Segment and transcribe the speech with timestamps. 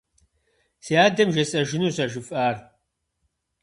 [0.83, 2.55] Си адэм жесӏэжынущ а жыфӏар.